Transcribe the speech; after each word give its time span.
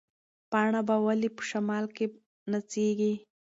پاڼه 0.51 0.81
به 0.87 0.95
ولې 1.05 1.29
په 1.35 1.43
شمال 1.49 1.85
کې 1.95 2.05
نڅېږي؟ 2.51 3.13